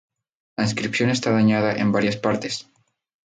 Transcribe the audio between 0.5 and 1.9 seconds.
La inscripción está dañada